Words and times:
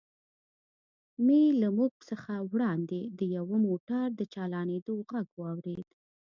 مې 1.25 1.41
له 1.61 1.67
موږ 1.77 1.93
څخه 2.09 2.33
وړاندې 2.51 3.01
د 3.17 3.21
یوه 3.37 3.57
موټر 3.67 4.05
د 4.19 4.21
چالانېدو 4.33 4.95
غږ 5.09 5.27
واورېد. 5.39 5.87